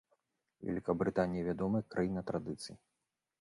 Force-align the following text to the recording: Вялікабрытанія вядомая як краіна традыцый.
Вялікабрытанія 0.69 1.43
вядомая 1.49 1.81
як 1.83 1.87
краіна 1.97 2.25
традыцый. 2.31 2.75